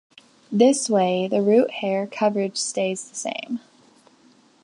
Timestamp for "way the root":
0.89-1.69